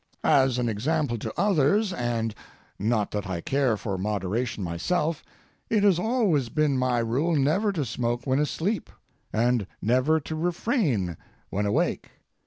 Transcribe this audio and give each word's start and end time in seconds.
As 0.23 0.57
an 0.57 0.67
example 0.67 1.19
to 1.19 1.31
others, 1.39 1.93
and—not 1.93 3.11
that 3.11 3.29
I 3.29 3.39
care 3.39 3.77
for 3.77 3.99
moderation 3.99 4.63
myself, 4.63 5.21
it 5.69 5.83
has 5.83 5.99
always 5.99 6.49
been 6.49 6.75
my 6.75 6.97
rule 6.97 7.35
never 7.35 7.71
to 7.73 7.85
smoke 7.85 8.25
when 8.25 8.39
asleep, 8.39 8.89
and 9.31 9.67
never 9.79 10.19
to 10.19 10.35
refrain 10.35 11.17
when 11.51 11.67
awake. 11.67 12.09